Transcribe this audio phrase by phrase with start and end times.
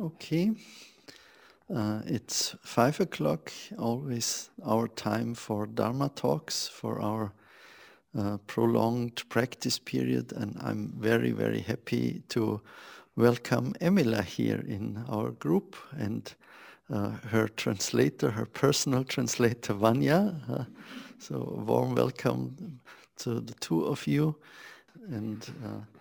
[0.00, 0.52] Okay.
[1.68, 7.32] Uh, it's five o'clock, always our time for Dharma talks, for our
[8.18, 10.32] uh, prolonged practice period.
[10.32, 12.62] And I'm very, very happy to
[13.14, 16.34] welcome Emila here in our group and
[16.90, 20.34] uh, her translator, her personal translator, Vanya.
[20.48, 20.64] Uh,
[21.18, 22.80] so, warm welcome
[23.18, 24.34] to the two of you.
[25.10, 25.99] And uh,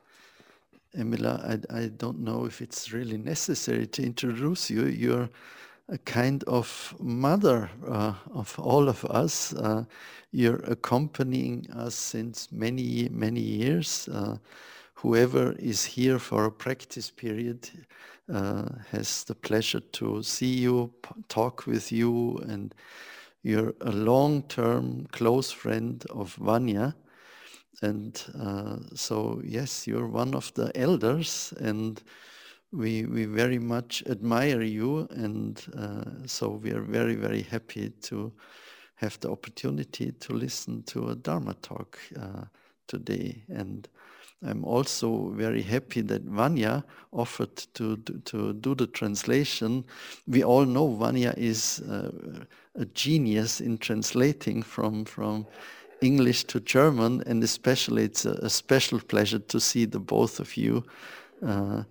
[0.97, 4.85] Emila, I, I don't know if it's really necessary to introduce you.
[4.85, 5.29] You're
[5.87, 9.53] a kind of mother uh, of all of us.
[9.53, 9.85] Uh,
[10.31, 14.07] you're accompanying us since many, many years.
[14.11, 14.37] Uh,
[14.95, 17.69] whoever is here for a practice period
[18.31, 20.91] uh, has the pleasure to see you,
[21.27, 22.75] talk with you, and
[23.43, 26.95] you're a long-term close friend of Vanya.
[27.81, 32.01] And uh, so, yes, you're one of the elders, and
[32.71, 38.31] we we very much admire you, and uh, so we are very very happy to
[38.95, 42.43] have the opportunity to listen to a Dharma talk uh,
[42.87, 43.43] today.
[43.47, 43.87] And
[44.45, 49.85] I'm also very happy that Vanya offered to, to, to do the translation.
[50.27, 52.11] We all know Vanya is uh,
[52.75, 55.45] a genius in translating from from
[56.01, 60.57] English to German, and especially it's a, a special pleasure to see the both of
[60.57, 60.83] you
[61.45, 61.83] uh,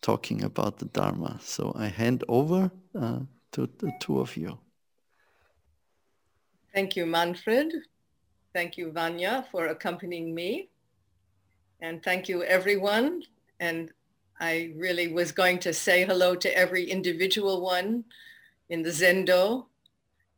[0.00, 1.38] talking about the Dharma.
[1.42, 3.20] So I hand over uh,
[3.52, 4.58] to the two of you.
[6.74, 7.72] Thank you, Manfred.
[8.52, 10.68] Thank you, Vanya, for accompanying me.
[11.80, 13.22] And thank you, everyone.
[13.58, 13.90] And
[14.40, 18.04] I really was going to say hello to every individual one
[18.68, 19.66] in the Zendo.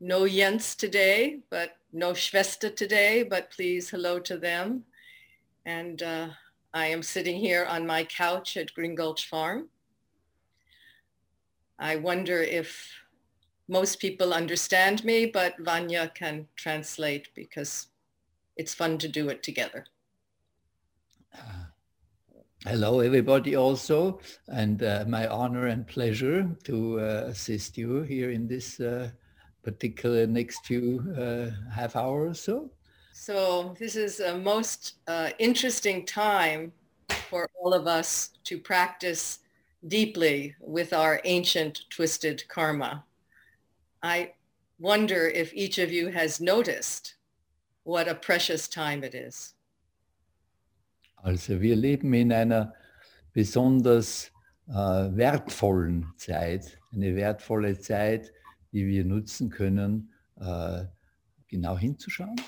[0.01, 4.85] No Jens today, but no Schwester today, but please hello to them.
[5.67, 6.29] And uh,
[6.73, 9.69] I am sitting here on my couch at Green Gulch Farm.
[11.79, 12.91] I wonder if
[13.69, 17.89] most people understand me, but Vanya can translate because
[18.57, 19.85] it's fun to do it together.
[21.35, 21.65] Uh,
[22.67, 28.47] hello, everybody also, and uh, my honor and pleasure to uh, assist you here in
[28.47, 29.11] this uh,
[29.63, 32.71] particular next few uh, half hour or so.
[33.13, 36.73] So this is a most uh, interesting time
[37.31, 39.39] for all of us to practice
[39.87, 43.05] deeply with our ancient twisted karma.
[44.03, 44.33] I
[44.79, 47.15] wonder if each of you has noticed
[47.85, 49.55] what a precious time it is.
[51.25, 52.75] Also wir leben in einer
[53.33, 54.31] besonders
[54.69, 54.75] äh,
[55.17, 58.33] wertvollen Zeit, eine wertvolle Zeit,
[58.73, 60.85] die wir nutzen können, äh,
[61.49, 62.41] genau hinzuschauen.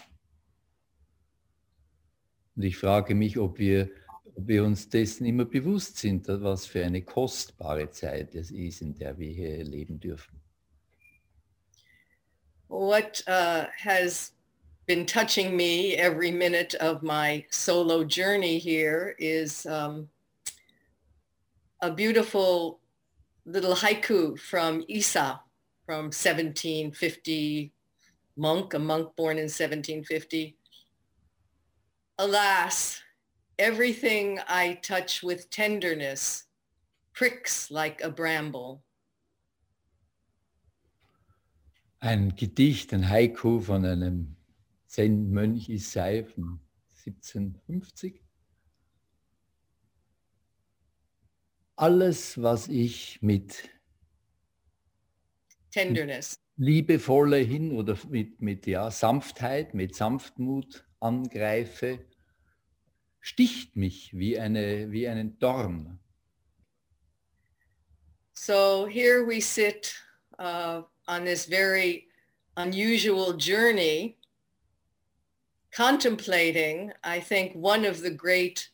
[2.57, 3.91] Und ich frage mich, ob wir,
[4.37, 8.95] ob wir uns dessen immer bewusst sind, was für eine kostbare Zeit es ist, in
[8.95, 10.41] der wir hier leben dürfen.
[12.69, 14.33] What uh, has
[14.87, 20.09] been touching me every minute of my solo journey here is um,
[21.81, 22.81] a beautiful
[23.45, 25.44] little haiku from Isa
[25.87, 27.73] from 1750,
[28.37, 30.57] monk, a monk born in 1750.
[32.19, 33.01] Alas,
[33.59, 36.45] everything I touch with tenderness
[37.13, 38.83] pricks like a bramble.
[42.01, 44.37] Ein Gedicht, ein Haiku von einem
[44.87, 46.61] Zen-Mönch Isai von
[47.07, 48.23] 1750.
[51.77, 53.74] Alles, was ich mit
[55.75, 56.39] Tenderness.
[56.57, 61.99] liebevoller hin oder mit, mit ja, Sanftheit, mit Sanftmut angreife,
[63.21, 65.99] sticht mich wie, eine, wie einen Dorn.
[68.35, 69.95] So here we sit
[70.39, 72.09] uh, on this very
[72.57, 74.17] unusual journey,
[75.73, 78.71] contemplating, I think, one of the great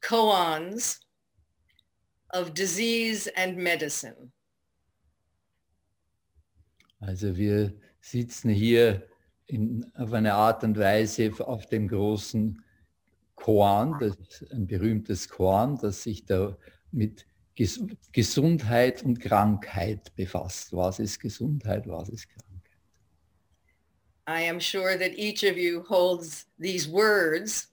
[0.00, 1.00] koans
[2.30, 4.32] of disease and medicine.
[7.06, 9.06] Also wir sitzen hier
[9.46, 12.62] in, auf eine Art und Weise auf dem großen
[13.34, 14.16] Koan, das
[14.52, 16.56] ein berühmtes Koan, das sich da
[16.92, 17.80] mit Ges
[18.12, 20.72] Gesundheit und Krankheit befasst.
[20.72, 22.44] Was ist Gesundheit, was ist Krankheit?
[24.26, 27.70] I am sure that each of you holds these words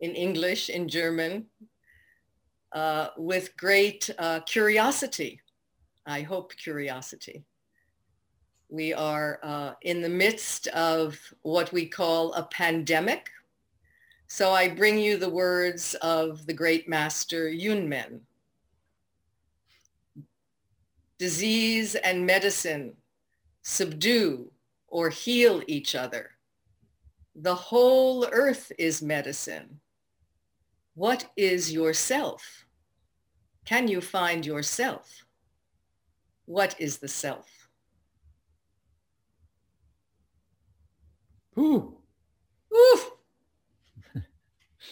[0.00, 1.46] in English, in German,
[2.72, 5.40] uh, with great uh, curiosity.
[6.04, 7.44] I hope curiosity.
[8.68, 13.30] We are uh, in the midst of what we call a pandemic.
[14.26, 18.20] So I bring you the words of the great master Yunmen.
[21.18, 22.92] disease and medicine
[23.62, 24.50] subdue
[24.88, 26.30] or heal each other.
[27.34, 29.80] The whole earth is medicine.
[30.94, 32.66] What is yourself?
[33.64, 35.26] Can you find yourself?
[36.46, 37.48] What is the self?
[41.56, 41.94] Puh.
[42.72, 43.12] Oof.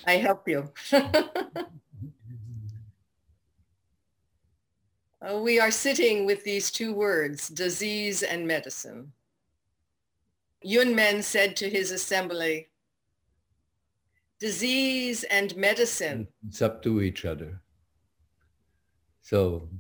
[0.07, 0.73] I help you.
[5.25, 9.11] Uh, we are sitting with these two words, disease and medicine.
[10.63, 12.69] Yunmen said to his assembly,
[14.39, 16.29] disease and medicine.
[16.51, 17.63] Subdue each other.
[19.23, 19.71] So,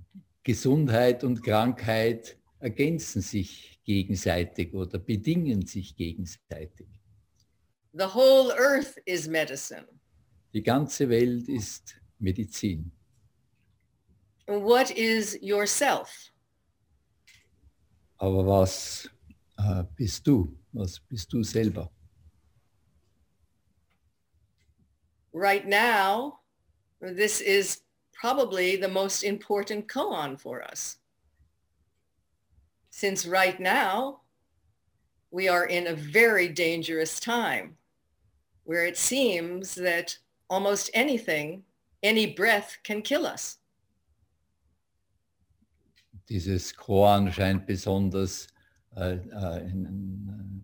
[0.44, 6.88] Gesundheit und Krankheit ergänzen sich gegenseitig oder bedingen sich gegenseitig.
[7.92, 9.86] The whole earth is medicine.
[10.52, 12.90] Die ganze Welt ist Medizin.
[14.46, 16.10] What is yourself?
[18.19, 19.08] Aber was
[19.58, 20.56] äh, bist du?
[20.72, 21.90] Was bist du selber?
[25.32, 26.40] Right now,
[27.00, 27.82] this is
[28.12, 30.98] probably the most important koan for us.
[32.96, 34.20] Since right now,
[35.32, 37.76] we are in a very dangerous time
[38.62, 40.17] where it seems that
[40.49, 41.64] almost anything,
[42.05, 43.58] any breath can kill us.
[46.29, 48.46] Dieses Koan scheint besonders
[48.96, 49.73] äh, äh,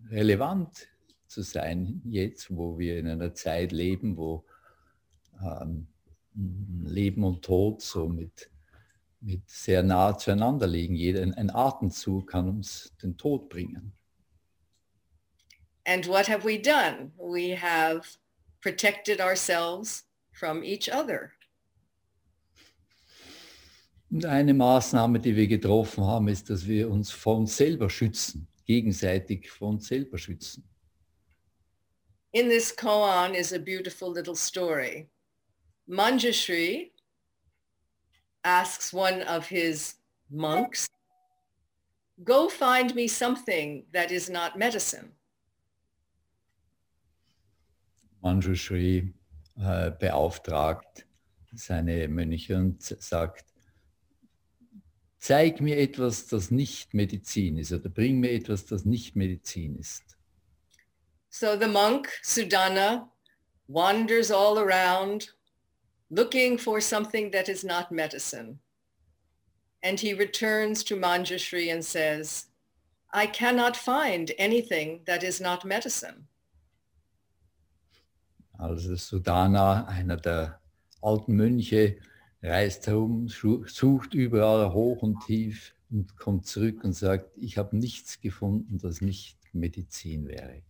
[0.09, 0.87] relevant
[1.27, 4.45] zu sein, jetzt, wo wir in einer Zeit leben, wo
[5.43, 5.85] ähm,
[6.85, 8.49] Leben und Tod so mit,
[9.21, 10.95] mit sehr nah zueinander liegen.
[10.95, 13.93] Jeder, ein Atemzug kann uns den Tod bringen.
[15.85, 17.11] And what have we done?
[17.17, 18.17] We have
[18.61, 21.31] protected ourselves from each other.
[24.11, 28.47] Und eine Maßnahme, die wir getroffen haben, ist, dass wir uns vor uns selber schützen,
[28.65, 30.67] gegenseitig vor uns selber schützen.
[32.33, 35.09] In this koan is a beautiful little story.
[35.87, 36.91] Manjushri
[38.43, 39.95] asks one of his
[40.29, 40.87] monks,
[42.23, 45.11] go find me something that is not medicine.
[48.23, 49.13] Manjushri
[49.59, 51.05] äh, beauftragt
[51.53, 53.45] seine Mönche und sagt,
[55.17, 60.03] zeig mir etwas, das nicht Medizin ist oder bring mir etwas, das nicht Medizin ist.
[61.29, 63.09] So the monk, Sudana,
[63.67, 65.33] wanders all around
[66.11, 68.59] looking for something that is not medicine.
[69.81, 72.45] And he returns to Manjushri and says,
[73.13, 76.27] I cannot find anything that is not medicine.
[78.59, 80.59] Also Sudana, einer der
[81.01, 81.97] alten Mönche,
[82.43, 88.21] reist herum, sucht überall hoch und tief und kommt zurück und sagt, ich habe nichts
[88.21, 90.61] gefunden, das nicht Medizin wäre.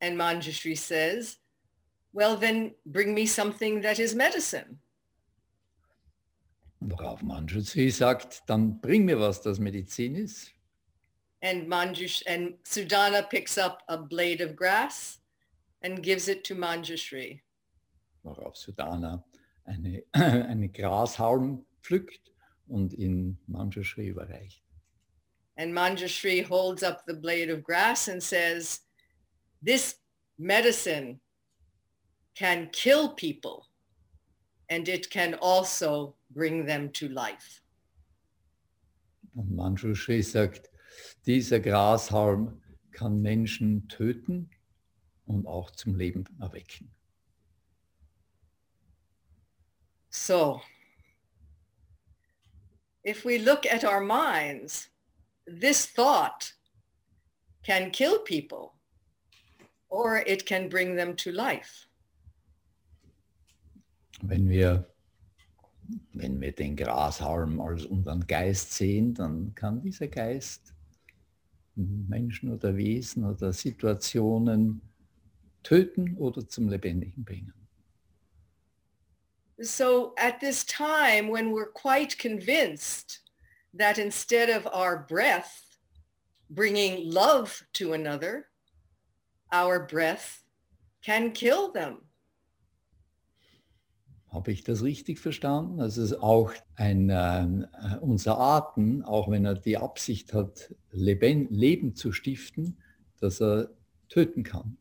[0.00, 1.38] And Manjushri says,
[2.16, 4.78] well, then bring me something that is medicine.
[6.82, 10.50] Worauf Manjushri sagt, dann bring mir was, das Medizin ist.
[11.42, 15.18] And Manjush and Sudana picks up a blade of grass
[15.82, 17.40] and gives it to Manjushri.
[18.24, 19.22] Worauf Sudana
[19.66, 22.32] eine, eine Grashalm pflückt
[22.66, 24.62] und in Manjushri überreicht.
[25.58, 28.80] And Manjushri holds up the blade of grass and says,
[29.60, 29.96] this
[30.38, 31.20] medicine
[32.36, 33.66] can kill people
[34.68, 37.62] and it can also bring them to life.
[39.34, 40.70] Und Manjushri sagt,
[41.26, 42.62] dieser Grashalm
[42.92, 44.50] kann Menschen töten
[45.26, 46.90] und auch zum Leben erwecken.
[50.10, 50.62] So,
[53.04, 54.88] if we look at our minds,
[55.46, 56.54] this thought
[57.62, 58.72] can kill people
[59.88, 61.85] or it can bring them to life.
[64.22, 64.88] Wenn wir,
[66.12, 70.74] wenn wir den Grashalm als unseren Geist sehen, dann kann dieser Geist
[71.74, 74.80] Menschen oder Wesen oder Situationen
[75.62, 77.52] töten oder zum Lebendigen bringen.
[79.58, 83.22] So at this time when we're quite convinced
[83.72, 85.78] that instead of our breath
[86.50, 88.48] bringing love to another,
[89.52, 90.42] our breath
[91.02, 92.05] can kill them.
[94.36, 95.80] Habe ich das richtig verstanden?
[95.80, 97.66] Also es ist auch ein, äh,
[98.02, 102.76] unser Atem, auch wenn er die Absicht hat, Leben, Leben zu stiften,
[103.18, 103.70] dass er
[104.10, 104.76] töten kann.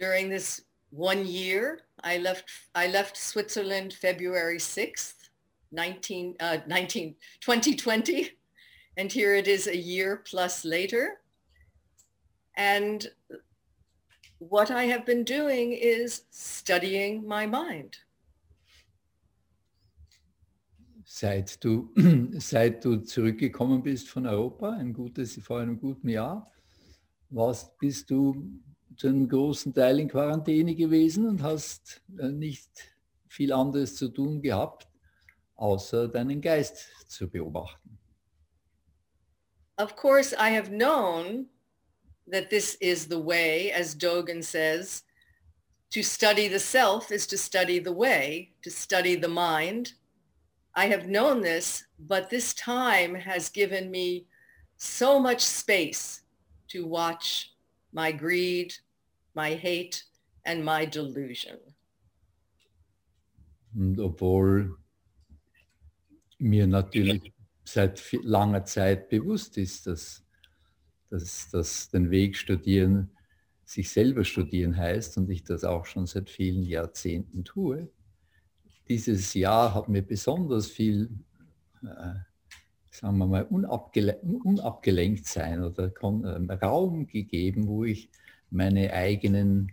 [0.00, 5.14] During this one year, I left, I left Switzerland February 6th.
[5.70, 8.36] 19, uh, 19, 2020.
[8.96, 11.20] And here it is a year plus later.
[12.56, 13.06] And
[14.38, 17.98] what I have been doing is studying my mind.
[21.04, 21.90] Seit du,
[22.38, 26.50] seit du zurückgekommen bist von Europa, ein gutes, vor einem guten Jahr,
[27.30, 28.60] warst, bist du
[28.96, 32.70] zu einem großen Teil in Quarantäne gewesen und hast äh, nicht
[33.26, 34.88] viel anderes zu tun gehabt,
[35.56, 37.98] außer deinen Geist zu beobachten.
[39.76, 41.48] Of course, I have known
[42.30, 45.02] that this is the way, as Dogen says,
[45.90, 49.92] to study the self is to study the way, to study the mind.
[50.74, 54.26] I have known this, but this time has given me
[54.76, 56.22] so much space
[56.68, 57.52] to watch
[57.92, 58.74] my greed,
[59.34, 60.04] my hate,
[60.44, 61.58] and my delusion.
[63.74, 64.76] Und obwohl
[66.38, 67.32] mir natürlich
[67.64, 70.24] seit langer Zeit bewusst ist, dass,
[71.10, 73.10] dass, dass den Weg studieren
[73.68, 77.90] sich selber studieren heißt und ich das auch schon seit vielen Jahrzehnten tue.
[78.88, 81.10] Dieses Jahr hat mir besonders viel,
[81.82, 82.14] äh,
[82.90, 88.08] sagen wir mal, unabgele unabgelenkt sein oder äh, Raum gegeben, wo ich
[88.48, 89.70] meine eigenen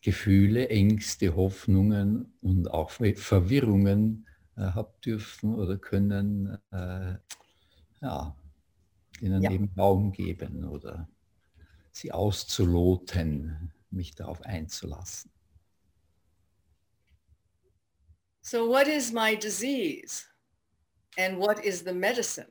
[0.00, 7.14] Gefühle, Ängste, Hoffnungen und auch Verwirrungen äh, habe dürfen oder können, äh,
[8.02, 8.36] ja,
[9.24, 9.50] ihnen ja.
[9.50, 11.08] eben Raum geben oder
[11.92, 15.30] sie auszuloten, mich darauf einzulassen.
[18.42, 20.26] So what is my disease
[21.16, 22.50] and what is the medicine?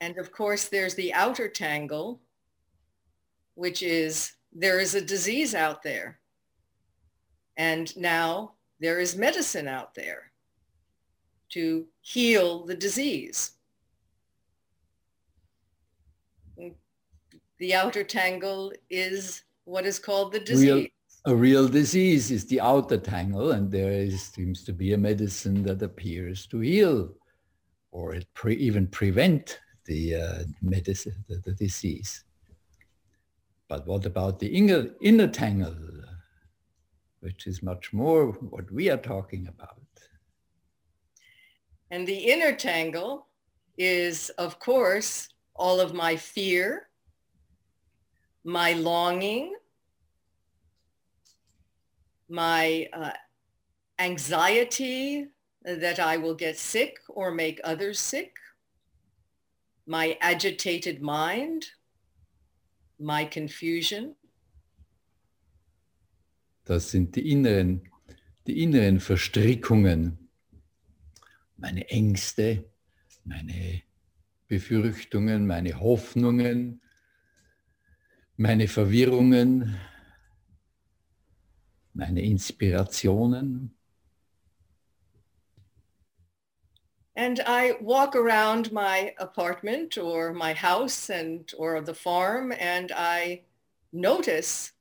[0.00, 2.20] And of course, there's the outer tangle,
[3.54, 6.18] which is there is a disease out there.
[7.56, 10.32] And now there is medicine out there
[11.50, 13.59] to heal the disease.
[17.60, 20.72] The outer tangle is what is called the disease.
[20.72, 20.86] Real,
[21.26, 25.62] a real disease is the outer tangle, and there is, seems to be a medicine
[25.64, 27.14] that appears to heal
[27.92, 32.24] or it pre, even prevent the uh, medicine, the, the disease.
[33.68, 35.76] But what about the inner, inner tangle,
[37.20, 39.82] which is much more what we are talking about?
[41.90, 43.26] And the inner tangle
[43.76, 46.88] is, of course, all of my fear,
[48.44, 49.54] my longing,
[52.28, 53.12] my uh,
[53.98, 55.28] anxiety
[55.64, 58.36] that I will get sick or make others sick,
[59.86, 61.66] my agitated mind,
[62.98, 64.16] my confusion.
[66.64, 67.82] Das sind die inneren,
[68.46, 70.30] die inneren Verstrickungen,
[71.56, 72.64] meine Ängste,
[73.24, 73.82] meine
[74.46, 76.80] Befürchtungen, meine Hoffnungen,
[78.40, 79.78] meine Verwirrungen,
[81.92, 83.76] meine Inspirationen.
[87.14, 93.42] And I walk around my apartment or my house and or the farm and I
[93.92, 94.72] notice,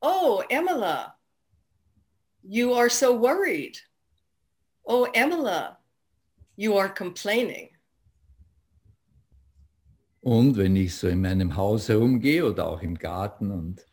[0.00, 1.14] oh, Emila,
[2.44, 3.76] you are so worried.
[4.86, 5.78] Oh, Emila,
[6.54, 7.70] you are complaining.
[10.20, 13.86] Und wenn ich so in meinem Haus herumgehe oder auch im Garten und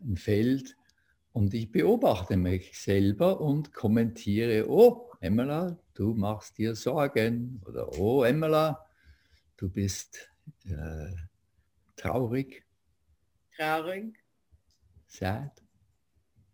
[0.00, 0.76] im Feld
[1.32, 8.24] und ich beobachte mich selber und kommentiere, oh, Emila, du machst dir Sorgen oder oh
[8.24, 8.86] Emila,
[9.56, 10.30] du bist
[10.64, 11.14] äh,
[11.96, 12.64] traurig.
[13.56, 14.14] Traurig.
[15.06, 15.50] Sad.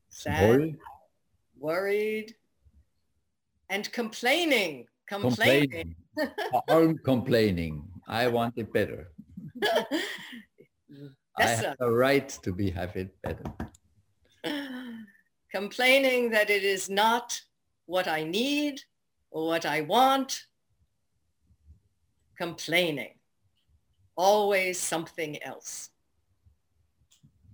[0.08, 0.76] Sad.
[1.54, 2.36] Worried.
[3.68, 4.88] And complaining.
[5.08, 5.94] Complaining.
[6.16, 6.98] complaining.
[7.04, 7.90] complaining.
[8.08, 9.12] I want it better.
[11.38, 13.44] I have a right to be have it better.
[15.52, 17.40] Complaining that it is not
[17.86, 18.80] what I need
[19.30, 20.46] or what I want,
[22.36, 23.14] complaining.
[24.16, 25.90] Always something else.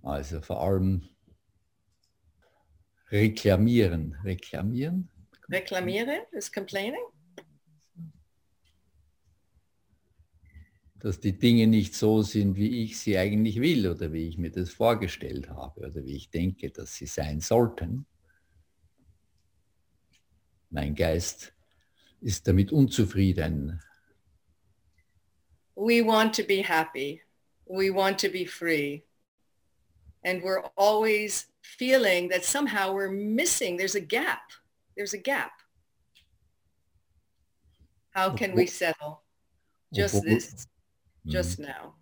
[0.03, 1.01] Also vor allem
[3.11, 4.15] reklamieren.
[4.23, 5.09] Reklamieren?
[5.51, 7.05] Reklamieren is complaining?
[10.99, 14.49] Dass die Dinge nicht so sind, wie ich sie eigentlich will oder wie ich mir
[14.49, 18.05] das vorgestellt habe oder wie ich denke, dass sie sein sollten.
[20.69, 21.53] Mein Geist
[22.19, 23.79] ist damit unzufrieden.
[25.75, 27.21] We want to be happy.
[27.67, 29.03] We want to be free.
[30.23, 34.51] And we're always feeling that somehow we're missing, there's a gap.
[34.95, 35.51] There's a gap.
[38.09, 39.21] How can we settle
[39.93, 40.67] just this,
[41.33, 41.95] just now?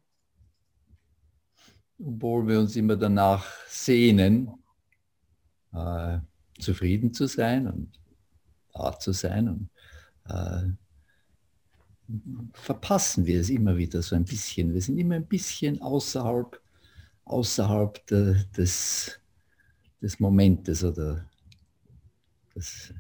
[2.00, 4.51] Obwohl wir uns immer danach sehnen,
[5.74, 6.20] äh,
[6.60, 8.00] zufrieden zu sein und
[8.74, 9.70] da zu sein und
[10.29, 10.70] äh,
[12.53, 14.74] verpassen wir es immer wieder so ein bisschen.
[14.74, 16.60] Wir sind immer ein bisschen außerhalb,
[17.25, 19.20] außerhalb de, des,
[20.01, 21.25] des Momentes oder
[22.53, 22.94] das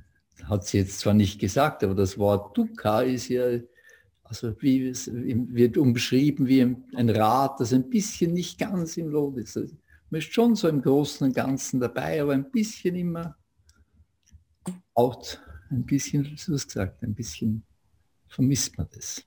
[0.43, 3.59] hat sie jetzt zwar nicht gesagt, aber das Wort Dukkha ist ja,
[4.25, 9.37] also wie es wird umschrieben wie ein Rad, das ein bisschen nicht ganz im Lot
[9.37, 9.55] ist.
[9.55, 9.75] Also
[10.09, 13.37] man ist schon so im Großen und Ganzen dabei, aber ein bisschen immer
[14.95, 15.39] out,
[15.69, 17.63] ein bisschen, du hast gesagt, ein bisschen
[18.27, 19.23] vermisst man das.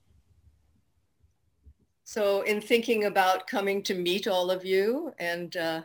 [2.04, 5.82] So in thinking about coming to meet all of you and uh,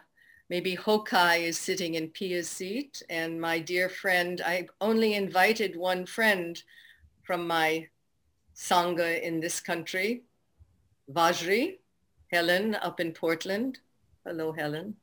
[0.50, 6.05] maybe Hokai is sitting in Pia's seat and my dear friend, I only invited one
[6.05, 6.63] friend
[7.24, 7.89] from my
[8.55, 10.24] Sangha in this country,
[11.12, 11.77] Vajri,
[12.31, 13.79] Helen up in Portland.
[14.25, 14.95] Hello, Helen.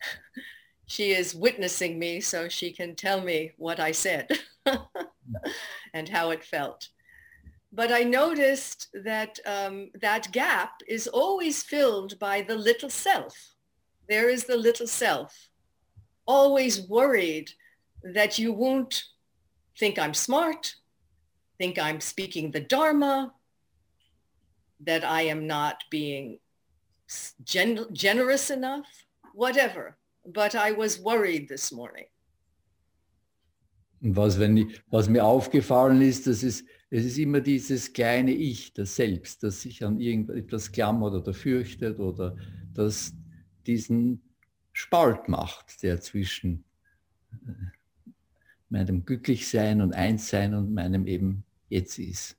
[0.86, 4.28] she is witnessing me so she can tell me what I said
[5.94, 6.88] and how it felt.
[7.72, 13.54] But I noticed that um, that gap is always filled by the little self.
[14.08, 15.48] There is the little self,
[16.26, 17.50] always worried
[18.02, 19.04] that you won't
[19.78, 20.76] think I'm smart,
[21.58, 23.32] think I'm speaking the Dharma,
[24.80, 26.38] that I am not being
[27.44, 28.86] gen- generous enough,
[29.32, 29.96] whatever.
[30.26, 32.06] But I was worried this morning.
[34.00, 38.72] Was, wenn ich, was mir aufgefallen ist, das ist, es ist immer dieses kleine Ich,
[38.74, 42.36] das Selbst, das sich an irgendetwas klammert oder fürchtet oder
[42.74, 43.14] das
[43.66, 44.22] diesen
[44.72, 46.64] Spalt macht, der zwischen
[47.32, 47.52] äh,
[48.74, 52.36] meinem Glücklichsein und Einssein und meinem eben Jetzt ist.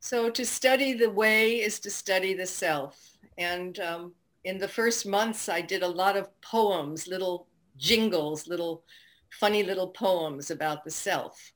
[0.00, 3.18] So to study the way is to study the self.
[3.36, 4.14] And um,
[4.44, 8.84] in the first months, I did a lot of poems, little jingles, little
[9.40, 11.52] funny little poems about the self.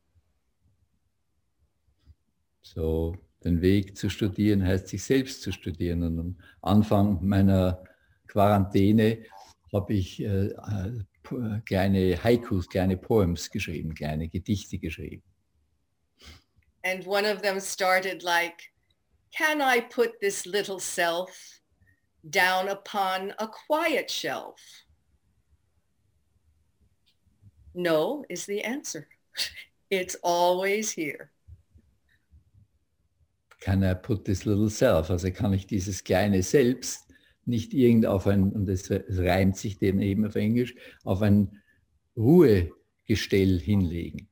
[2.62, 6.02] So, den Weg zu studieren heißt sich selbst zu studieren.
[6.02, 7.84] Und am Anfang meiner
[8.26, 9.24] Quarantäne
[9.72, 11.04] habe ich äh, äh,
[11.64, 15.22] kleine Haikus, kleine Poems geschrieben, kleine Gedichte geschrieben.
[16.84, 18.72] And one of them started like,
[19.36, 21.60] can I put this little self
[22.28, 24.60] down upon a quiet shelf?
[27.74, 29.08] No is the answer.
[29.90, 31.30] It's always here.
[33.60, 35.10] Can I put this little self?
[35.10, 37.11] Also kann ich dieses kleine Selbst
[37.44, 40.74] nicht irgend auf ein, und es reimt sich dem eben auf Englisch,
[41.04, 41.60] auf ein
[42.16, 44.28] Ruhegestell hinlegen.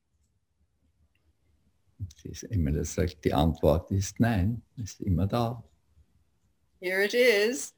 [2.23, 5.63] ist immer das sagt, die Antwort ist nein, ist immer da.
[6.79, 7.73] Here it is.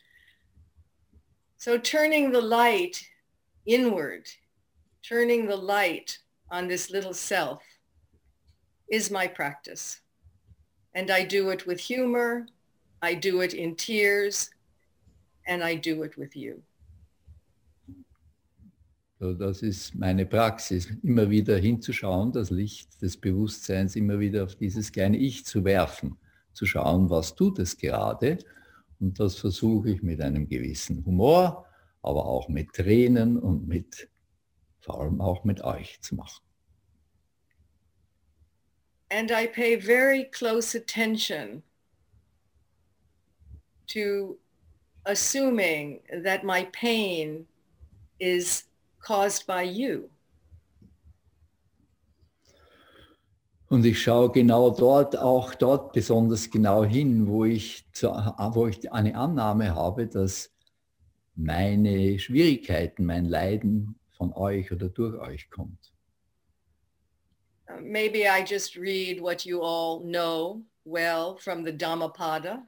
[1.57, 3.01] So turning the light
[3.65, 4.27] inward,
[5.01, 6.19] turning the light
[6.49, 7.61] on this little self
[8.89, 10.01] is my practice.
[10.93, 12.47] And I do it with humor,
[13.01, 14.49] I do it in tears,
[15.45, 16.61] and I do it with you.
[19.19, 24.55] So, das ist meine Praxis, immer wieder hinzuschauen, das Licht des Bewusstseins immer wieder auf
[24.55, 26.17] dieses kleine Ich zu werfen,
[26.51, 28.37] zu schauen, was tut es gerade.
[28.99, 31.65] Und das versuche ich mit einem gewissen Humor,
[32.01, 34.09] aber auch mit Tränen und mit,
[34.81, 36.43] vor allem auch mit euch zu machen.
[39.09, 41.63] And I pay very close attention
[43.87, 44.37] to
[45.05, 47.45] assuming that my pain
[48.19, 48.63] is
[48.99, 50.09] caused by you.
[53.69, 58.91] Und ich schaue genau dort, auch dort besonders genau hin, wo ich, zu, wo ich
[58.91, 60.51] eine Annahme habe, dass
[61.35, 65.91] meine Schwierigkeiten, mein Leiden von euch oder durch euch kommt.
[67.67, 72.67] Uh, maybe I just read what you all know well from the Dhammapada.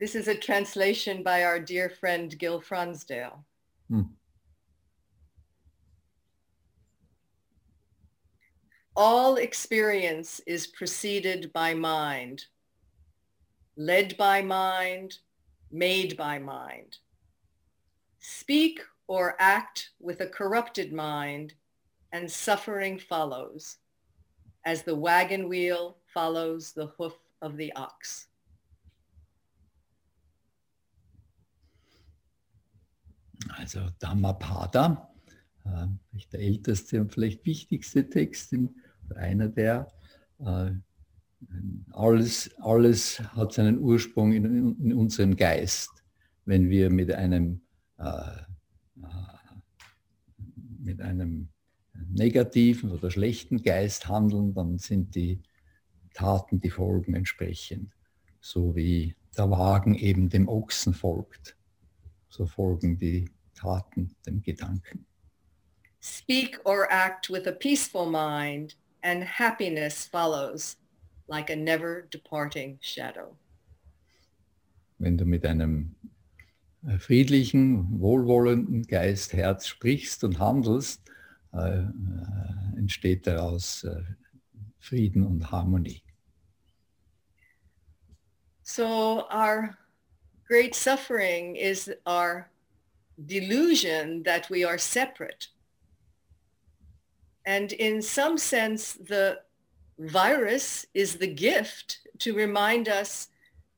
[0.00, 3.44] This is a translation by our dear friend Gil Fronsdale.
[3.90, 4.02] Hmm.
[8.96, 12.46] All experience is preceded by mind,
[13.76, 15.18] led by mind,
[15.70, 16.96] made by mind.
[18.20, 21.52] Speak or act with a corrupted mind
[22.12, 23.76] and suffering follows
[24.64, 28.29] as the wagon wheel follows the hoof of the ox.
[33.48, 35.10] Also Dhammapada,
[35.64, 35.86] äh,
[36.32, 38.54] der älteste und vielleicht wichtigste Text,
[39.14, 39.88] einer der.
[40.38, 40.72] Äh,
[41.92, 45.90] alles, alles hat seinen Ursprung in, in unserem Geist.
[46.44, 47.62] Wenn wir mit einem,
[47.98, 48.42] äh,
[50.78, 51.48] mit einem
[52.08, 55.40] negativen oder schlechten Geist handeln, dann sind die
[56.14, 57.92] Taten, die Folgen entsprechend.
[58.40, 61.56] So wie der Wagen eben dem Ochsen folgt,
[62.30, 65.04] so folgen die Taten dem Gedanken.
[66.00, 70.76] Speak or act with a peaceful mind and happiness follows
[71.28, 73.36] like a never departing shadow.
[74.98, 75.94] Wenn du mit einem
[76.86, 81.02] äh, friedlichen, wohlwollenden Geist, Herz sprichst und handelst,
[81.52, 81.84] äh, äh,
[82.76, 84.02] entsteht daraus äh,
[84.78, 86.02] Frieden und Harmonie.
[88.62, 89.76] So our
[90.50, 92.50] great suffering is our
[93.26, 95.46] delusion that we are separate.
[97.46, 99.38] And in some sense, the
[100.00, 103.28] virus is the gift to remind us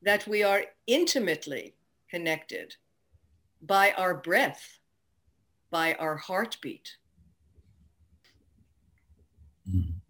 [0.01, 1.75] that we are intimately
[2.09, 2.75] connected
[3.61, 4.79] by our breath,
[5.69, 6.97] by our heartbeat.
[9.65, 10.01] Mhm.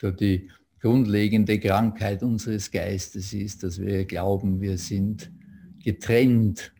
[0.00, 5.30] So die grundlegende Krankheit unseres Geistes ist, dass wir glauben, wir sind
[5.82, 6.72] getrennt,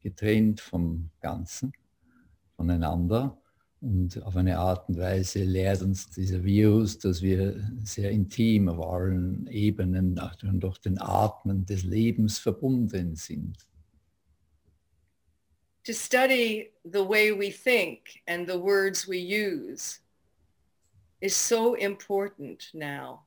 [0.00, 1.72] getrennt vom Ganzen,
[2.56, 3.36] voneinander.
[3.80, 8.86] Und auf eine Art und Weise lehrt uns dieser Virus, dass wir sehr intim auf
[8.86, 10.20] allen Ebenen
[10.60, 13.56] durch den Atmen des Lebens verbunden sind.
[15.84, 20.00] To study the way we think and the words we use
[21.20, 23.24] is so important now.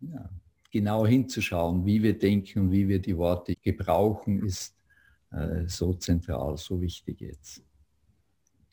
[0.00, 0.28] Ja,
[0.70, 4.74] genau hinzuschauen, wie wir denken und wie wir die Worte gebrauchen, ist
[5.32, 7.62] äh, so zentral, so wichtig jetzt.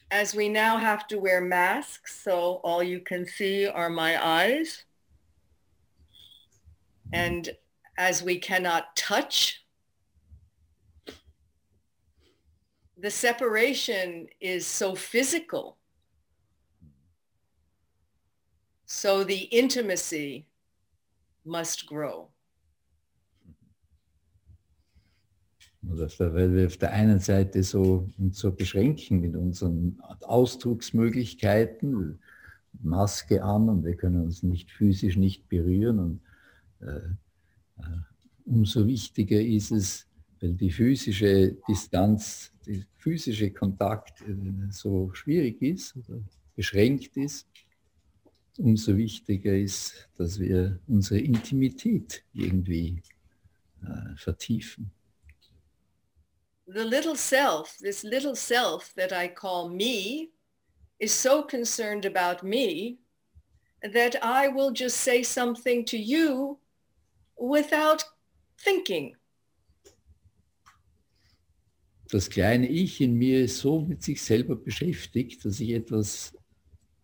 [0.10, 4.86] As we now have to wear masks, so all you can see are my eyes.
[7.12, 7.49] And
[7.97, 9.65] as we cannot touch,
[12.97, 15.77] the separation is so physical.
[18.86, 20.47] So the intimacy
[21.47, 22.29] must grow.
[25.81, 32.19] weil wir auf der einen Seite so uns so beschränken mit unseren Ausdrucksmöglichkeiten,
[32.83, 36.19] Maske an und wir können uns nicht physisch nicht berühren und
[36.81, 36.99] äh,
[37.79, 37.83] äh,
[38.45, 40.07] umso wichtiger ist es,
[40.39, 44.36] weil die physische Distanz, der physische Kontakt äh,
[44.69, 46.19] so schwierig ist oder
[46.55, 47.47] beschränkt ist,
[48.60, 53.02] umso wichtiger ist, dass wir unsere Intimität irgendwie
[53.84, 54.91] äh, vertiefen.
[56.65, 60.30] The little self, this little self that I call me,
[61.00, 62.98] is so concerned about me
[63.82, 66.60] that I will just say something to you
[67.38, 68.04] without
[68.58, 69.15] thinking.
[72.10, 76.34] Das kleine Ich in mir ist so mit sich selber beschäftigt, dass ich etwas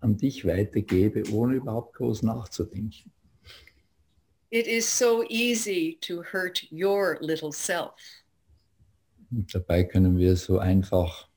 [0.04, 3.12] an dich weitergebe, ohne überhaupt groß nachzudenken.
[4.50, 7.94] It is so easy to hurt your little self.
[9.32, 11.28] Und dabei können wir so einfach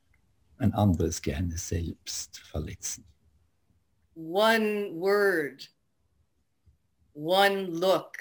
[0.59, 3.05] ein anderes kleines Selbst verletzen.
[4.15, 5.71] One word,
[7.15, 8.19] one look,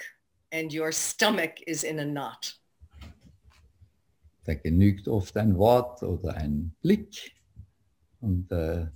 [0.53, 2.57] and your stomach is in a knot.
[4.45, 7.33] Da genügt oft ein Wort oder ein Blick
[8.21, 8.87] und äh,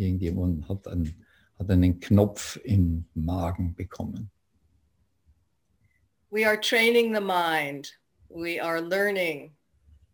[0.00, 1.14] Irgendjemand hat einen,
[1.58, 4.30] hat einen Knopf im Magen bekommen.
[6.30, 7.92] We are training the mind.
[8.30, 9.52] We are learning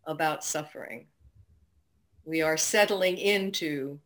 [0.06, 1.06] about suffering.
[2.24, 4.00] We are settling into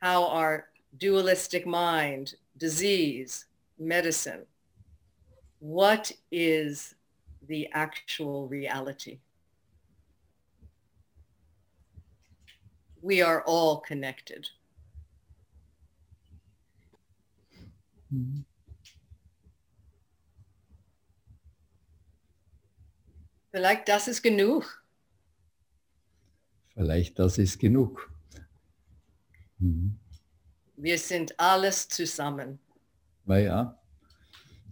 [0.00, 0.66] how our
[0.98, 3.46] dualistic mind, disease,
[3.78, 4.44] medicine,
[5.60, 6.96] what is
[7.46, 9.20] the actual reality?
[13.04, 14.48] we are all connected.
[23.50, 24.82] Vielleicht das ist genug.
[26.74, 28.12] Vielleicht das ist genug.
[29.58, 29.96] Mhm.
[30.76, 32.58] Wir sind alles zusammen.
[33.24, 33.78] Weil ja,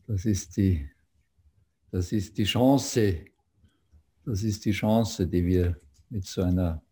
[0.06, 0.90] das ist die,
[1.90, 3.24] das ist die Chance,
[4.24, 6.82] das ist die Chance, die wir mit so einer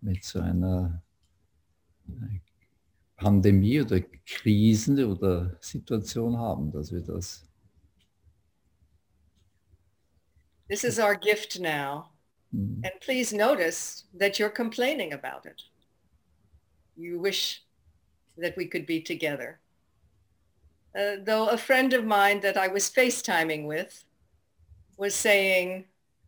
[0.00, 1.02] mit so einer
[3.18, 7.44] Pandemie oder Krisen oder Situation haben, dass wir das.
[10.68, 12.10] This is our gift now.
[12.52, 12.82] Mhm.
[12.84, 15.62] And please notice that you're complaining about it.
[16.96, 17.64] You wish
[18.36, 19.58] that we could be together.
[20.94, 24.04] Uh, though a friend of mine that I was FaceTiming with
[24.96, 25.84] was saying,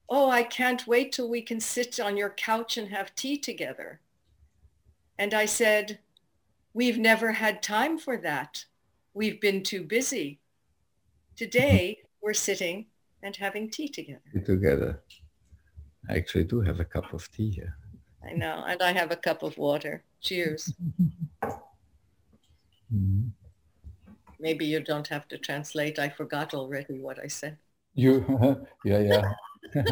[0.09, 4.01] oh, I can't wait till we can sit on your couch and have tea together.
[5.19, 5.99] And I said,
[6.75, 8.65] we've never had time for that.
[9.15, 10.41] We've been too busy.
[11.37, 12.87] Today, we're sitting
[13.23, 14.21] and having tea together.
[14.45, 15.03] Together.
[16.09, 17.77] I actually do have a cup of tea here.
[18.27, 18.65] I know.
[18.67, 20.05] And I have a cup of water.
[20.21, 20.73] Cheers.
[22.93, 23.31] Mhm.
[24.41, 26.01] Maybe you don't have to translate.
[26.01, 27.57] I forgot already what I said.
[27.95, 28.25] You,
[28.85, 29.33] yeah, yeah.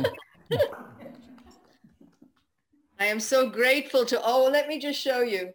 [2.99, 5.53] I am so grateful to, oh, let me just show you.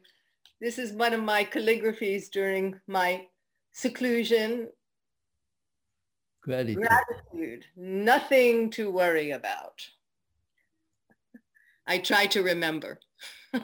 [0.64, 3.28] This is one of my calligraphies during my
[3.74, 4.70] seclusion.
[6.42, 6.88] Gratitude.
[6.88, 9.86] Gratitude, nothing to worry about.
[11.86, 13.02] I try to remember.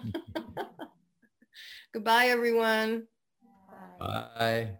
[1.93, 3.07] Goodbye, everyone.
[3.97, 4.71] Bye.